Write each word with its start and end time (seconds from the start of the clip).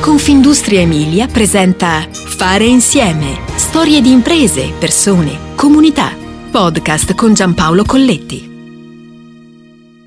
Confindustria 0.00 0.80
Emilia 0.80 1.26
presenta 1.26 2.08
Fare 2.10 2.64
insieme. 2.64 3.38
Storie 3.56 4.00
di 4.00 4.10
imprese, 4.10 4.72
persone, 4.72 5.54
comunità. 5.54 6.16
Podcast 6.50 7.14
con 7.14 7.34
Giampaolo 7.34 7.84
Colletti. 7.84 8.48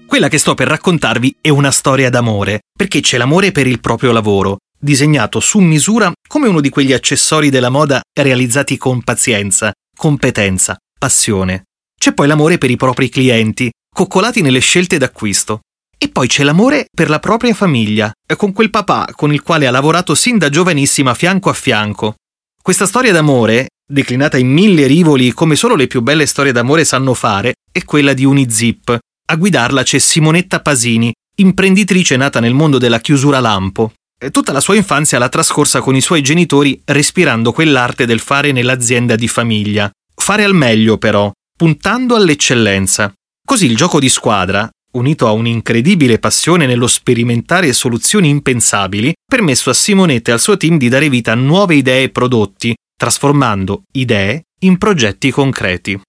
Quella 0.07 0.29
che 0.29 0.39
sto 0.39 0.55
per 0.55 0.67
raccontarvi 0.67 1.37
è 1.39 1.49
una 1.49 1.69
storia 1.69 2.09
d'amore, 2.09 2.61
perché 2.75 3.01
c'è 3.01 3.17
l'amore 3.17 3.51
per 3.51 3.67
il 3.67 3.79
proprio 3.79 4.11
lavoro, 4.11 4.57
disegnato 4.79 5.39
su 5.39 5.59
misura 5.59 6.11
come 6.27 6.47
uno 6.47 6.59
di 6.59 6.69
quegli 6.69 6.91
accessori 6.91 7.51
della 7.51 7.69
moda 7.69 8.01
realizzati 8.19 8.77
con 8.77 9.03
pazienza, 9.03 9.71
competenza, 9.95 10.75
passione. 10.97 11.65
C'è 11.95 12.15
poi 12.15 12.25
l'amore 12.25 12.57
per 12.57 12.71
i 12.71 12.77
propri 12.77 13.09
clienti, 13.09 13.71
coccolati 13.95 14.41
nelle 14.41 14.59
scelte 14.59 14.97
d'acquisto. 14.97 15.59
E 16.03 16.09
poi 16.09 16.27
c'è 16.27 16.43
l'amore 16.43 16.87
per 16.93 17.07
la 17.07 17.19
propria 17.19 17.53
famiglia, 17.53 18.11
con 18.35 18.51
quel 18.51 18.69
papà 18.69 19.07
con 19.15 19.31
il 19.31 19.41
quale 19.41 19.67
ha 19.67 19.71
lavorato 19.71 20.15
sin 20.15 20.37
da 20.37 20.49
giovanissima 20.49 21.13
fianco 21.13 21.49
a 21.49 21.53
fianco. 21.53 22.15
Questa 22.61 22.85
storia 22.85 23.13
d'amore, 23.13 23.67
declinata 23.89 24.37
in 24.37 24.49
mille 24.49 24.85
rivoli 24.85 25.31
come 25.31 25.55
solo 25.55 25.77
le 25.77 25.87
più 25.87 26.01
belle 26.01 26.25
storie 26.25 26.51
d'amore 26.51 26.83
sanno 26.83 27.13
fare, 27.13 27.53
è 27.71 27.85
quella 27.85 28.11
di 28.11 28.25
Unizip. 28.25 28.99
A 29.27 29.35
guidarla 29.37 29.83
c'è 29.83 29.97
Simonetta 29.97 30.59
Pasini, 30.59 31.13
imprenditrice 31.37 32.17
nata 32.17 32.41
nel 32.41 32.53
mondo 32.53 32.79
della 32.79 32.99
chiusura 32.99 33.39
lampo. 33.39 33.93
Tutta 34.29 34.51
la 34.51 34.59
sua 34.59 34.75
infanzia 34.75 35.19
l'ha 35.19 35.29
trascorsa 35.29 35.79
con 35.79 35.95
i 35.95 36.01
suoi 36.01 36.21
genitori 36.21 36.81
respirando 36.83 37.53
quell'arte 37.53 38.05
del 38.05 38.19
fare 38.19 38.51
nell'azienda 38.51 39.15
di 39.15 39.29
famiglia. 39.29 39.89
Fare 40.13 40.43
al 40.43 40.53
meglio 40.53 40.97
però, 40.97 41.31
puntando 41.57 42.15
all'eccellenza. 42.15 43.13
Così 43.47 43.67
il 43.67 43.77
gioco 43.77 44.01
di 44.01 44.09
squadra, 44.09 44.69
unito 44.93 45.27
a 45.27 45.31
un'incredibile 45.31 46.19
passione 46.19 46.65
nello 46.65 46.87
sperimentare 46.87 47.71
soluzioni 47.73 48.29
impensabili, 48.29 49.13
permesso 49.25 49.69
a 49.69 49.73
Simonetta 49.73 50.31
e 50.31 50.33
al 50.33 50.39
suo 50.39 50.57
team 50.57 50.77
di 50.77 50.89
dare 50.89 51.09
vita 51.09 51.31
a 51.31 51.35
nuove 51.35 51.75
idee 51.75 52.03
e 52.03 52.09
prodotti, 52.09 52.75
trasformando 52.95 53.83
idee 53.93 54.43
in 54.59 54.77
progetti 54.77 55.31
concreti. 55.31 55.99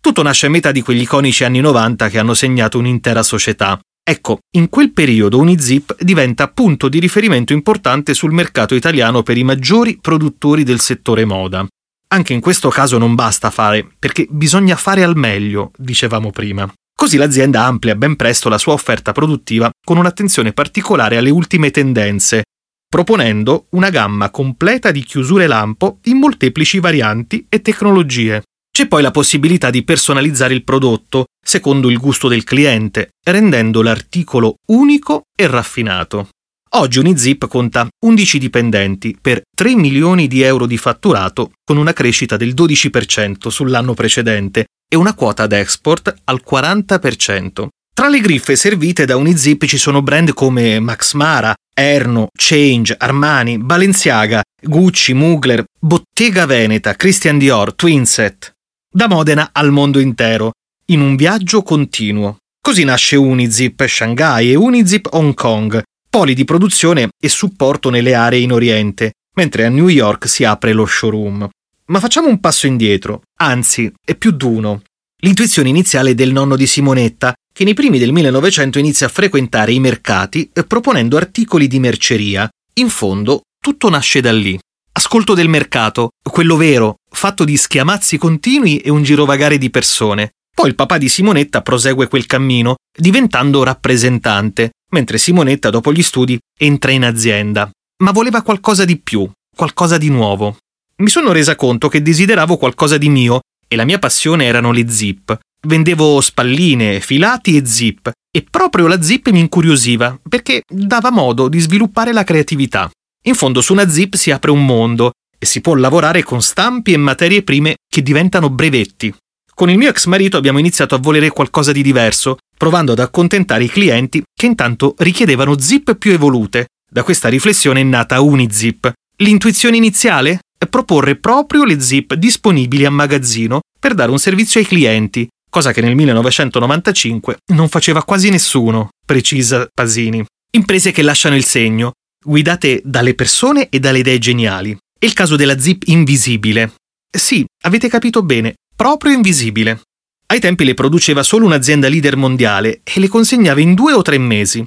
Tutto 0.00 0.22
nasce 0.22 0.46
a 0.46 0.50
metà 0.50 0.70
di 0.70 0.82
quegli 0.82 1.00
iconici 1.00 1.44
anni 1.44 1.60
90 1.60 2.08
che 2.08 2.18
hanno 2.18 2.34
segnato 2.34 2.78
un'intera 2.78 3.22
società. 3.22 3.80
Ecco, 4.06 4.40
in 4.56 4.68
quel 4.68 4.92
periodo 4.92 5.38
Unizip 5.38 5.96
diventa 6.02 6.48
punto 6.48 6.90
di 6.90 6.98
riferimento 6.98 7.54
importante 7.54 8.12
sul 8.12 8.32
mercato 8.32 8.74
italiano 8.74 9.22
per 9.22 9.38
i 9.38 9.44
maggiori 9.44 9.98
produttori 9.98 10.62
del 10.62 10.80
settore 10.80 11.24
moda. 11.24 11.66
Anche 12.08 12.34
in 12.34 12.40
questo 12.40 12.68
caso 12.68 12.98
non 12.98 13.14
basta 13.14 13.50
fare, 13.50 13.88
perché 13.98 14.26
bisogna 14.28 14.76
fare 14.76 15.02
al 15.02 15.16
meglio, 15.16 15.70
dicevamo 15.78 16.30
prima. 16.30 16.70
Così 16.96 17.16
l'azienda 17.16 17.64
amplia 17.64 17.96
ben 17.96 18.16
presto 18.16 18.48
la 18.48 18.58
sua 18.58 18.72
offerta 18.72 19.12
produttiva 19.12 19.70
con 19.84 19.96
un'attenzione 19.98 20.52
particolare 20.52 21.16
alle 21.16 21.30
ultime 21.30 21.70
tendenze, 21.70 22.44
proponendo 22.88 23.66
una 23.70 23.90
gamma 23.90 24.30
completa 24.30 24.90
di 24.90 25.02
chiusure 25.02 25.46
lampo 25.46 25.98
in 26.04 26.18
molteplici 26.18 26.78
varianti 26.78 27.44
e 27.48 27.60
tecnologie. 27.60 28.42
C'è 28.70 28.86
poi 28.86 29.02
la 29.02 29.10
possibilità 29.10 29.70
di 29.70 29.84
personalizzare 29.84 30.54
il 30.54 30.64
prodotto 30.64 31.26
secondo 31.44 31.90
il 31.90 31.98
gusto 31.98 32.28
del 32.28 32.44
cliente, 32.44 33.10
rendendo 33.24 33.82
l'articolo 33.82 34.56
unico 34.68 35.22
e 35.36 35.46
raffinato. 35.46 36.28
Oggi 36.76 36.98
Unizip 36.98 37.46
conta 37.46 37.86
11 38.04 38.38
dipendenti 38.38 39.16
per 39.20 39.42
3 39.54 39.76
milioni 39.76 40.26
di 40.26 40.42
euro 40.42 40.66
di 40.66 40.76
fatturato 40.76 41.52
con 41.64 41.76
una 41.76 41.92
crescita 41.92 42.36
del 42.36 42.52
12% 42.52 43.48
sull'anno 43.48 43.94
precedente 43.94 44.64
e 44.88 44.96
una 44.96 45.14
quota 45.14 45.46
d'export 45.46 46.14
al 46.24 46.42
40%. 46.48 47.66
Tra 47.94 48.08
le 48.08 48.20
griffe 48.20 48.56
servite 48.56 49.04
da 49.04 49.16
Unizip 49.16 49.66
ci 49.66 49.78
sono 49.78 50.02
brand 50.02 50.32
come 50.34 50.80
Max 50.80 51.12
Mara, 51.14 51.54
Erno, 51.72 52.28
Change, 52.36 52.96
Armani, 52.98 53.58
Balenciaga, 53.58 54.42
Gucci, 54.60 55.12
Mugler, 55.12 55.64
Bottega 55.78 56.44
Veneta, 56.44 56.94
Christian 56.94 57.38
Dior, 57.38 57.72
Twinset. 57.74 58.52
Da 58.90 59.08
Modena 59.08 59.50
al 59.52 59.70
mondo 59.70 60.00
intero, 60.00 60.52
in 60.86 61.00
un 61.00 61.14
viaggio 61.16 61.62
continuo. 61.62 62.38
Così 62.60 62.82
nasce 62.84 63.16
Unizip 63.16 63.84
Shanghai 63.86 64.50
e 64.50 64.56
Unizip 64.56 65.08
Hong 65.12 65.34
Kong, 65.34 65.82
poli 66.10 66.34
di 66.34 66.44
produzione 66.44 67.08
e 67.20 67.28
supporto 67.28 67.90
nelle 67.90 68.14
aree 68.14 68.40
in 68.40 68.52
Oriente, 68.52 69.12
mentre 69.36 69.64
a 69.64 69.68
New 69.68 69.88
York 69.88 70.28
si 70.28 70.44
apre 70.44 70.72
lo 70.72 70.86
showroom. 70.86 71.48
Ma 71.86 72.00
facciamo 72.00 72.28
un 72.28 72.40
passo 72.40 72.66
indietro, 72.66 73.24
anzi, 73.40 73.92
è 74.02 74.14
più 74.14 74.30
d'uno. 74.30 74.82
L'intuizione 75.20 75.68
iniziale 75.68 76.14
del 76.14 76.32
nonno 76.32 76.56
di 76.56 76.66
Simonetta, 76.66 77.34
che 77.52 77.64
nei 77.64 77.74
primi 77.74 77.98
del 77.98 78.10
1900 78.10 78.78
inizia 78.78 79.06
a 79.06 79.10
frequentare 79.10 79.72
i 79.72 79.80
mercati 79.80 80.48
eh, 80.54 80.64
proponendo 80.64 81.18
articoli 81.18 81.66
di 81.66 81.78
merceria. 81.78 82.48
In 82.74 82.88
fondo, 82.88 83.42
tutto 83.60 83.90
nasce 83.90 84.22
da 84.22 84.32
lì. 84.32 84.58
Ascolto 84.92 85.34
del 85.34 85.48
mercato, 85.48 86.10
quello 86.22 86.56
vero, 86.56 86.96
fatto 87.10 87.44
di 87.44 87.56
schiamazzi 87.56 88.16
continui 88.16 88.78
e 88.78 88.88
un 88.88 89.02
girovagare 89.02 89.58
di 89.58 89.68
persone. 89.68 90.30
Poi 90.54 90.68
il 90.68 90.76
papà 90.76 90.96
di 90.96 91.10
Simonetta 91.10 91.60
prosegue 91.60 92.08
quel 92.08 92.24
cammino, 92.24 92.76
diventando 92.98 93.62
rappresentante, 93.62 94.70
mentre 94.92 95.18
Simonetta, 95.18 95.68
dopo 95.68 95.92
gli 95.92 96.02
studi, 96.02 96.38
entra 96.58 96.92
in 96.92 97.04
azienda. 97.04 97.70
Ma 98.02 98.10
voleva 98.10 98.40
qualcosa 98.40 98.86
di 98.86 98.98
più, 98.98 99.28
qualcosa 99.54 99.98
di 99.98 100.08
nuovo 100.08 100.56
mi 100.96 101.08
sono 101.08 101.32
resa 101.32 101.56
conto 101.56 101.88
che 101.88 102.02
desideravo 102.02 102.56
qualcosa 102.56 102.98
di 102.98 103.08
mio 103.08 103.40
e 103.66 103.76
la 103.76 103.84
mia 103.84 103.98
passione 103.98 104.44
erano 104.44 104.70
le 104.70 104.88
zip. 104.88 105.36
Vendevo 105.66 106.20
spalline, 106.20 107.00
filati 107.00 107.56
e 107.56 107.66
zip 107.66 108.10
e 108.30 108.44
proprio 108.48 108.86
la 108.86 109.00
zip 109.02 109.30
mi 109.30 109.40
incuriosiva 109.40 110.18
perché 110.28 110.62
dava 110.68 111.10
modo 111.10 111.48
di 111.48 111.58
sviluppare 111.58 112.12
la 112.12 112.22
creatività. 112.22 112.90
In 113.26 113.34
fondo 113.34 113.60
su 113.60 113.72
una 113.72 113.88
zip 113.88 114.14
si 114.14 114.30
apre 114.30 114.50
un 114.50 114.64
mondo 114.64 115.12
e 115.38 115.46
si 115.46 115.60
può 115.60 115.74
lavorare 115.74 116.22
con 116.22 116.42
stampi 116.42 116.92
e 116.92 116.96
materie 116.96 117.42
prime 117.42 117.76
che 117.88 118.02
diventano 118.02 118.50
brevetti. 118.50 119.12
Con 119.54 119.70
il 119.70 119.78
mio 119.78 119.88
ex 119.88 120.06
marito 120.06 120.36
abbiamo 120.36 120.58
iniziato 120.58 120.94
a 120.94 120.98
volere 120.98 121.30
qualcosa 121.30 121.72
di 121.72 121.82
diverso, 121.82 122.38
provando 122.56 122.92
ad 122.92 122.98
accontentare 122.98 123.64
i 123.64 123.68
clienti 123.68 124.22
che 124.32 124.46
intanto 124.46 124.94
richiedevano 124.98 125.58
zip 125.58 125.96
più 125.96 126.12
evolute. 126.12 126.66
Da 126.90 127.02
questa 127.02 127.28
riflessione 127.28 127.80
è 127.80 127.84
nata 127.84 128.20
Unizip. 128.20 128.92
L'intuizione 129.18 129.76
iniziale? 129.76 130.40
Proporre 130.68 131.16
proprio 131.16 131.64
le 131.64 131.80
zip 131.80 132.14
disponibili 132.14 132.84
a 132.84 132.90
magazzino 132.90 133.60
per 133.78 133.94
dare 133.94 134.10
un 134.10 134.18
servizio 134.18 134.60
ai 134.60 134.66
clienti, 134.66 135.28
cosa 135.50 135.72
che 135.72 135.80
nel 135.80 135.94
1995 135.94 137.36
non 137.52 137.68
faceva 137.68 138.02
quasi 138.02 138.30
nessuno, 138.30 138.88
precisa 139.04 139.68
Pasini. 139.72 140.24
Imprese 140.52 140.90
che 140.90 141.02
lasciano 141.02 141.36
il 141.36 141.44
segno, 141.44 141.92
guidate 142.24 142.80
dalle 142.84 143.14
persone 143.14 143.68
e 143.68 143.78
dalle 143.78 143.98
idee 143.98 144.18
geniali. 144.18 144.76
È 144.98 145.04
il 145.04 145.12
caso 145.12 145.36
della 145.36 145.58
zip 145.58 145.82
invisibile. 145.86 146.74
Sì, 147.10 147.44
avete 147.64 147.88
capito 147.88 148.22
bene, 148.22 148.54
proprio 148.74 149.12
invisibile. 149.12 149.80
Ai 150.26 150.40
tempi 150.40 150.64
le 150.64 150.74
produceva 150.74 151.22
solo 151.22 151.44
un'azienda 151.44 151.88
leader 151.88 152.16
mondiale 152.16 152.80
e 152.82 152.98
le 152.98 153.08
consegnava 153.08 153.60
in 153.60 153.74
due 153.74 153.92
o 153.92 154.02
tre 154.02 154.18
mesi. 154.18 154.64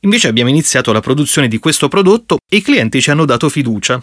Invece 0.00 0.28
abbiamo 0.28 0.50
iniziato 0.50 0.92
la 0.92 1.00
produzione 1.00 1.48
di 1.48 1.58
questo 1.58 1.88
prodotto 1.88 2.38
e 2.48 2.58
i 2.58 2.62
clienti 2.62 3.00
ci 3.00 3.10
hanno 3.10 3.24
dato 3.24 3.48
fiducia. 3.48 4.00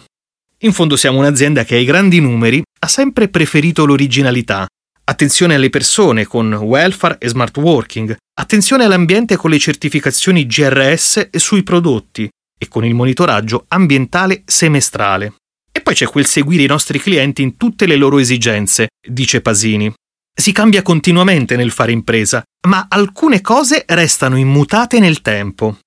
In 0.60 0.72
fondo 0.72 0.96
siamo 0.96 1.18
un'azienda 1.18 1.64
che 1.64 1.74
ai 1.74 1.84
grandi 1.84 2.18
numeri 2.18 2.62
ha 2.80 2.86
sempre 2.86 3.28
preferito 3.28 3.84
l'originalità. 3.84 4.66
Attenzione 5.04 5.54
alle 5.54 5.68
persone 5.68 6.24
con 6.24 6.50
welfare 6.50 7.18
e 7.18 7.28
smart 7.28 7.54
working, 7.58 8.16
attenzione 8.40 8.84
all'ambiente 8.84 9.36
con 9.36 9.50
le 9.50 9.58
certificazioni 9.58 10.46
GRS 10.46 11.36
sui 11.36 11.62
prodotti 11.62 12.26
e 12.58 12.68
con 12.68 12.86
il 12.86 12.94
monitoraggio 12.94 13.66
ambientale 13.68 14.44
semestrale. 14.46 15.34
E 15.70 15.82
poi 15.82 15.92
c'è 15.92 16.06
quel 16.06 16.24
seguire 16.24 16.62
i 16.62 16.68
nostri 16.68 17.00
clienti 17.00 17.42
in 17.42 17.58
tutte 17.58 17.84
le 17.84 17.96
loro 17.96 18.16
esigenze, 18.16 18.88
dice 19.06 19.42
Pasini. 19.42 19.92
Si 20.34 20.52
cambia 20.52 20.80
continuamente 20.80 21.56
nel 21.56 21.70
fare 21.70 21.92
impresa, 21.92 22.42
ma 22.66 22.86
alcune 22.88 23.42
cose 23.42 23.84
restano 23.86 24.38
immutate 24.38 25.00
nel 25.00 25.20
tempo. 25.20 25.80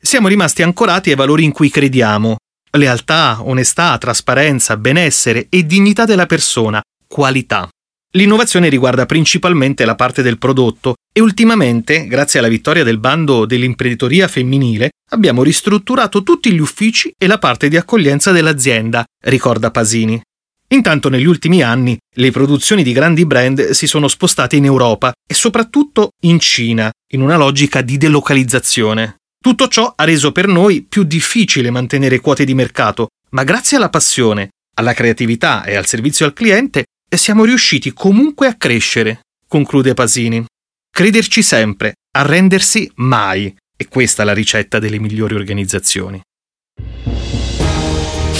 Siamo 0.00 0.28
rimasti 0.28 0.62
ancorati 0.62 1.10
ai 1.10 1.16
valori 1.16 1.42
in 1.42 1.50
cui 1.50 1.70
crediamo, 1.70 2.36
lealtà, 2.78 3.38
onestà, 3.42 3.96
trasparenza, 3.98 4.76
benessere 4.76 5.46
e 5.48 5.66
dignità 5.66 6.04
della 6.04 6.26
persona, 6.26 6.80
qualità. 7.06 7.68
L'innovazione 8.14 8.68
riguarda 8.68 9.06
principalmente 9.06 9.84
la 9.84 9.94
parte 9.94 10.22
del 10.22 10.38
prodotto 10.38 10.94
e 11.14 11.20
ultimamente, 11.20 12.06
grazie 12.06 12.38
alla 12.38 12.48
vittoria 12.48 12.84
del 12.84 12.98
bando 12.98 13.46
dell'imprenditoria 13.46 14.28
femminile, 14.28 14.90
abbiamo 15.10 15.42
ristrutturato 15.42 16.22
tutti 16.22 16.52
gli 16.52 16.58
uffici 16.58 17.12
e 17.16 17.26
la 17.26 17.38
parte 17.38 17.68
di 17.68 17.76
accoglienza 17.76 18.30
dell'azienda, 18.30 19.04
ricorda 19.24 19.70
Pasini. 19.70 20.20
Intanto 20.68 21.10
negli 21.10 21.26
ultimi 21.26 21.62
anni 21.62 21.96
le 22.16 22.30
produzioni 22.30 22.82
di 22.82 22.92
grandi 22.92 23.26
brand 23.26 23.70
si 23.70 23.86
sono 23.86 24.08
spostate 24.08 24.56
in 24.56 24.64
Europa 24.64 25.12
e 25.26 25.34
soprattutto 25.34 26.10
in 26.22 26.38
Cina, 26.38 26.90
in 27.12 27.20
una 27.20 27.36
logica 27.36 27.82
di 27.82 27.98
delocalizzazione. 27.98 29.16
Tutto 29.42 29.66
ciò 29.66 29.92
ha 29.96 30.04
reso 30.04 30.30
per 30.30 30.46
noi 30.46 30.82
più 30.82 31.02
difficile 31.02 31.68
mantenere 31.70 32.20
quote 32.20 32.44
di 32.44 32.54
mercato, 32.54 33.08
ma 33.30 33.42
grazie 33.42 33.76
alla 33.76 33.90
passione, 33.90 34.50
alla 34.76 34.94
creatività 34.94 35.64
e 35.64 35.74
al 35.74 35.84
servizio 35.84 36.24
al 36.24 36.32
cliente 36.32 36.84
siamo 37.16 37.44
riusciti 37.44 37.92
comunque 37.92 38.46
a 38.46 38.54
crescere, 38.54 39.22
conclude 39.48 39.94
Pasini. 39.94 40.44
Crederci 40.88 41.42
sempre, 41.42 41.94
arrendersi 42.16 42.88
mai, 42.96 43.52
è 43.76 43.88
questa 43.88 44.22
la 44.22 44.32
ricetta 44.32 44.78
delle 44.78 45.00
migliori 45.00 45.34
organizzazioni. 45.34 46.22